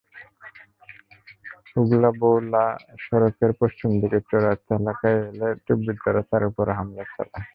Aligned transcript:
হুগলা-বৌলা 1.71 2.63
সড়কের 2.99 3.51
পশ্চিম 3.59 3.89
দিকের 4.01 4.23
চৌরাস্তা 4.29 4.73
এলাকায় 4.75 5.19
এলে 5.29 5.47
দুর্বৃত্তরা 5.65 6.21
তাঁর 6.29 6.43
ওপর 6.43 6.65
হামলা 6.77 7.03
চালায়। 7.11 7.45